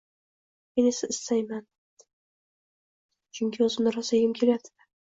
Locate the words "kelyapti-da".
4.43-4.93